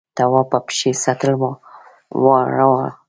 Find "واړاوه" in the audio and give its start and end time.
2.23-2.87